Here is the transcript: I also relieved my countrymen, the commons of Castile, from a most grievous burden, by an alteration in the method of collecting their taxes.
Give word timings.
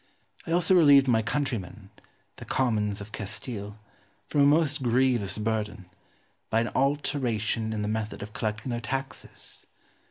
I 0.47 0.51
also 0.51 0.73
relieved 0.73 1.07
my 1.07 1.21
countrymen, 1.21 1.91
the 2.37 2.45
commons 2.45 3.01
of 3.01 3.11
Castile, 3.11 3.77
from 4.29 4.41
a 4.41 4.45
most 4.45 4.81
grievous 4.81 5.37
burden, 5.37 5.91
by 6.49 6.61
an 6.61 6.69
alteration 6.73 7.71
in 7.71 7.83
the 7.83 7.87
method 7.87 8.23
of 8.23 8.33
collecting 8.33 8.71
their 8.71 8.81
taxes. 8.81 9.67